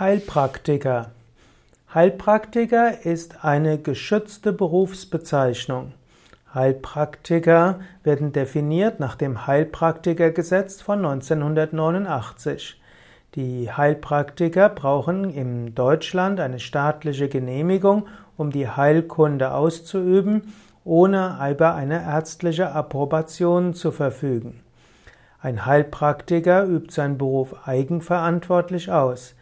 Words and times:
Heilpraktiker. 0.00 1.10
Heilpraktiker 1.92 3.04
ist 3.04 3.44
eine 3.44 3.78
geschützte 3.78 4.52
Berufsbezeichnung. 4.52 5.92
Heilpraktiker 6.54 7.80
werden 8.04 8.32
definiert 8.32 9.00
nach 9.00 9.16
dem 9.16 9.48
Heilpraktikergesetz 9.48 10.80
von 10.80 11.04
1989. 11.04 12.80
Die 13.34 13.72
Heilpraktiker 13.72 14.68
brauchen 14.68 15.30
in 15.30 15.74
Deutschland 15.74 16.38
eine 16.38 16.60
staatliche 16.60 17.28
Genehmigung, 17.28 18.06
um 18.36 18.52
die 18.52 18.68
Heilkunde 18.68 19.52
auszuüben, 19.52 20.54
ohne 20.84 21.40
über 21.50 21.74
eine 21.74 22.04
ärztliche 22.04 22.70
Approbation 22.70 23.74
zu 23.74 23.90
verfügen. 23.90 24.60
Ein 25.42 25.66
Heilpraktiker 25.66 26.62
übt 26.66 26.94
seinen 26.94 27.18
Beruf 27.18 27.66
eigenverantwortlich 27.66 28.92
aus. 28.92 29.34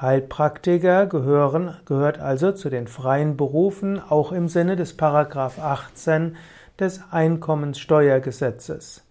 Heilpraktiker 0.00 1.06
gehören, 1.06 1.76
gehört 1.84 2.18
also 2.18 2.52
zu 2.52 2.70
den 2.70 2.86
freien 2.86 3.36
Berufen, 3.36 4.00
auch 4.00 4.32
im 4.32 4.48
Sinne 4.48 4.76
des 4.76 4.96
Paragraph 4.96 5.58
18 5.58 6.36
des 6.78 7.02
Einkommenssteuergesetzes. 7.10 9.04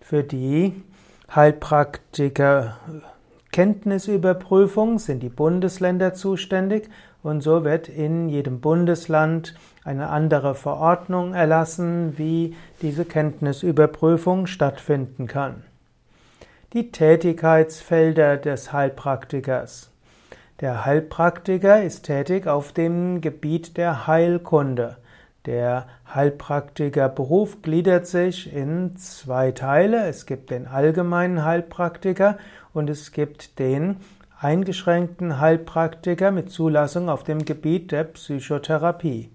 Für 0.00 0.22
die 0.22 0.82
Heilpraktiker 1.34 2.76
Kenntnisüberprüfung 3.50 4.98
sind 4.98 5.22
die 5.22 5.30
Bundesländer 5.30 6.12
zuständig 6.12 6.90
und 7.22 7.40
so 7.40 7.64
wird 7.64 7.88
in 7.88 8.28
jedem 8.28 8.60
Bundesland 8.60 9.54
eine 9.84 10.10
andere 10.10 10.54
Verordnung 10.54 11.32
erlassen, 11.32 12.18
wie 12.18 12.54
diese 12.82 13.06
Kenntnisüberprüfung 13.06 14.46
stattfinden 14.46 15.26
kann. 15.26 15.62
Die 16.74 16.92
Tätigkeitsfelder 16.92 18.36
des 18.36 18.74
Heilpraktikers. 18.74 19.95
Der 20.60 20.86
Heilpraktiker 20.86 21.82
ist 21.82 22.04
tätig 22.04 22.46
auf 22.46 22.72
dem 22.72 23.20
Gebiet 23.20 23.76
der 23.76 24.06
Heilkunde. 24.06 24.96
Der 25.44 25.86
Heilpraktikerberuf 26.14 27.60
gliedert 27.60 28.06
sich 28.06 28.50
in 28.54 28.96
zwei 28.96 29.52
Teile. 29.52 30.06
Es 30.06 30.24
gibt 30.24 30.50
den 30.50 30.66
allgemeinen 30.66 31.44
Heilpraktiker 31.44 32.38
und 32.72 32.88
es 32.88 33.12
gibt 33.12 33.58
den 33.58 33.98
eingeschränkten 34.40 35.40
Heilpraktiker 35.40 36.30
mit 36.30 36.48
Zulassung 36.48 37.10
auf 37.10 37.22
dem 37.22 37.44
Gebiet 37.44 37.92
der 37.92 38.04
Psychotherapie. 38.04 39.28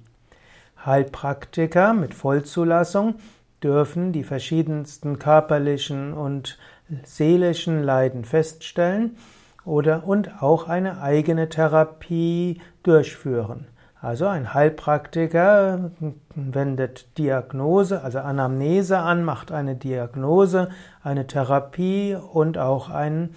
Heilpraktiker 0.84 1.94
mit 1.94 2.16
Vollzulassung 2.16 3.14
dürfen 3.62 4.12
die 4.12 4.24
verschiedensten 4.24 5.20
körperlichen 5.20 6.14
und 6.14 6.58
seelischen 7.03 7.84
Leiden 7.84 8.26
feststellen 8.26 9.18
oder 9.66 10.06
und 10.06 10.42
auch 10.42 10.67
eine 10.67 11.02
eigene 11.02 11.50
Therapie 11.50 12.62
durchführen. 12.84 13.68
Also 14.02 14.26
ein 14.26 14.53
Heilpraktiker 14.56 15.92
wendet 16.34 17.16
Diagnose, 17.20 18.03
also 18.03 18.18
Anamnese 18.20 18.98
an, 18.98 19.23
macht 19.23 19.52
eine 19.52 19.76
Diagnose, 19.76 20.70
eine 21.03 21.28
Therapie 21.28 22.16
und 22.16 22.58
auch 22.58 22.90
ein 22.90 23.36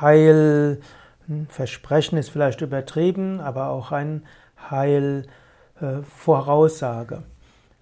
Heilversprechen 0.00 2.16
ist 2.16 2.30
vielleicht 2.30 2.62
übertrieben, 2.62 3.40
aber 3.40 3.68
auch 3.68 3.92
ein 3.92 4.22
Heilvoraussage. 4.70 7.24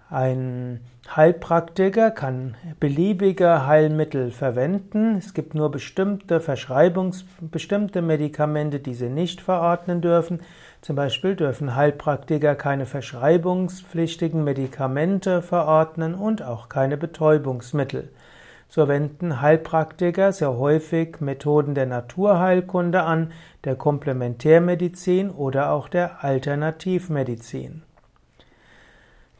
Ein 0.09 0.81
Heilpraktiker 1.15 2.11
kann 2.11 2.55
beliebige 2.79 3.65
Heilmittel 3.65 4.29
verwenden. 4.29 5.15
Es 5.17 5.33
gibt 5.33 5.55
nur 5.55 5.71
bestimmte 5.71 6.39
Verschreibungs, 6.39 7.25
bestimmte 7.41 8.03
Medikamente, 8.03 8.79
die 8.79 8.93
sie 8.93 9.09
nicht 9.09 9.41
verordnen 9.41 10.01
dürfen. 10.01 10.41
Zum 10.81 10.95
Beispiel 10.95 11.35
dürfen 11.35 11.75
Heilpraktiker 11.75 12.53
keine 12.53 12.85
verschreibungspflichtigen 12.85 14.43
Medikamente 14.43 15.41
verordnen 15.41 16.13
und 16.13 16.43
auch 16.43 16.69
keine 16.69 16.97
Betäubungsmittel. 16.97 18.09
So 18.69 18.87
wenden 18.87 19.41
Heilpraktiker 19.41 20.31
sehr 20.31 20.55
häufig 20.55 21.19
Methoden 21.19 21.73
der 21.73 21.87
Naturheilkunde 21.87 23.01
an, 23.01 23.31
der 23.63 23.75
Komplementärmedizin 23.75 25.31
oder 25.31 25.71
auch 25.71 25.87
der 25.87 26.23
Alternativmedizin. 26.23 27.81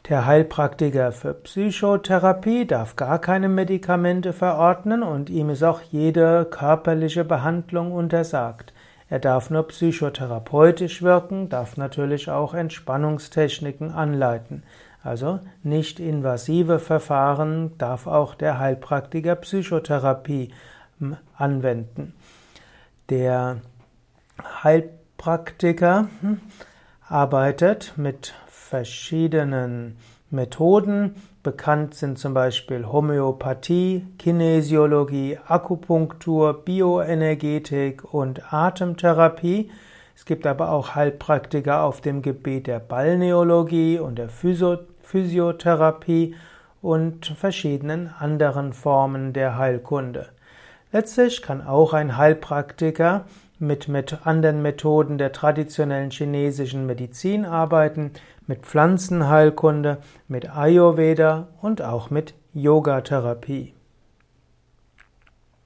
Der 0.08 0.24
Heilpraktiker 0.24 1.10
für 1.10 1.34
Psychotherapie 1.34 2.64
darf 2.64 2.94
gar 2.94 3.18
keine 3.18 3.48
Medikamente 3.48 4.32
verordnen 4.32 5.02
und 5.02 5.30
ihm 5.30 5.50
ist 5.50 5.64
auch 5.64 5.80
jede 5.80 6.44
körperliche 6.44 7.24
Behandlung 7.24 7.90
untersagt. 7.90 8.72
Er 9.08 9.18
darf 9.18 9.50
nur 9.50 9.66
psychotherapeutisch 9.66 11.02
wirken, 11.02 11.48
darf 11.48 11.76
natürlich 11.76 12.30
auch 12.30 12.54
Entspannungstechniken 12.54 13.90
anleiten. 13.90 14.62
Also 15.02 15.40
nicht 15.64 15.98
invasive 15.98 16.78
Verfahren 16.78 17.76
darf 17.76 18.06
auch 18.06 18.36
der 18.36 18.60
Heilpraktiker 18.60 19.34
Psychotherapie 19.34 20.52
hm, 21.00 21.16
anwenden. 21.36 22.14
Der 23.10 23.56
Heilpraktiker 24.62 26.06
hm, 26.20 26.40
arbeitet 27.08 27.94
mit 27.96 28.34
verschiedenen 28.68 29.96
Methoden. 30.30 31.14
Bekannt 31.42 31.94
sind 31.94 32.18
zum 32.18 32.34
Beispiel 32.34 32.86
Homöopathie, 32.86 34.06
Kinesiologie, 34.18 35.38
Akupunktur, 35.46 36.64
Bioenergetik 36.64 38.12
und 38.12 38.52
Atemtherapie. 38.52 39.70
Es 40.16 40.24
gibt 40.24 40.46
aber 40.46 40.72
auch 40.72 40.96
Heilpraktiker 40.96 41.82
auf 41.82 42.00
dem 42.00 42.22
Gebiet 42.22 42.66
der 42.66 42.80
Balneologie 42.80 44.00
und 44.00 44.18
der 44.18 44.28
Physiotherapie 44.28 46.34
und 46.82 47.26
verschiedenen 47.26 48.12
anderen 48.18 48.72
Formen 48.72 49.32
der 49.32 49.56
Heilkunde. 49.56 50.30
Letztlich 50.90 51.42
kann 51.42 51.64
auch 51.64 51.92
ein 51.92 52.16
Heilpraktiker 52.16 53.26
mit, 53.58 53.88
mit 53.88 54.26
anderen 54.26 54.62
Methoden 54.62 55.18
der 55.18 55.32
traditionellen 55.32 56.10
chinesischen 56.10 56.86
Medizin 56.86 57.44
arbeiten, 57.44 58.12
mit 58.46 58.66
Pflanzenheilkunde, 58.66 59.98
mit 60.28 60.50
Ayurveda 60.50 61.48
und 61.60 61.82
auch 61.82 62.10
mit 62.10 62.34
Yogatherapie. 62.52 63.75